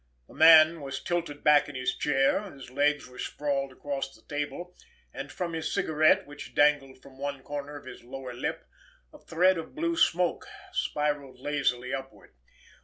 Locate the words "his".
1.75-1.95, 2.51-2.71, 5.53-5.71, 7.85-8.03